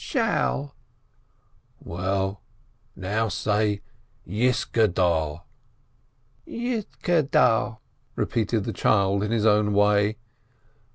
"Shall 0.03 0.73
1" 1.77 1.95
"Well, 2.03 2.41
now, 2.95 3.27
say: 3.27 3.83
Yisgaddal." 4.27 5.43
"Yisdaddal," 6.47 7.77
repeated 8.15 8.63
the 8.63 8.73
child 8.73 9.21
in 9.21 9.29
his 9.29 9.45
own 9.45 9.73
way. 9.73 10.17